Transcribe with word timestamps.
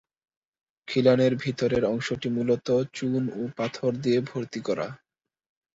খিলানের 0.87 1.33
ভিতরের 1.35 1.83
অংশটি 1.85 2.27
মূলত 2.29 2.67
চুন 2.93 3.21
ও 3.35 3.41
পাথর 3.57 3.91
দিয়ে 3.95 4.19
ভর্তি 4.21 4.59
করা। 4.59 4.87